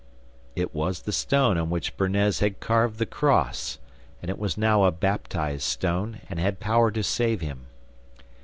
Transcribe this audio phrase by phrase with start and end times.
[0.55, 3.77] It was the stone on which Bernez had carved the cross,
[4.19, 7.67] and it was now a baptized stone, and had power to save him.